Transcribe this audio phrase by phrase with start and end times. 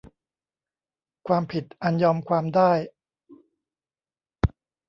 [1.27, 2.71] ความผิดอันยอมความได้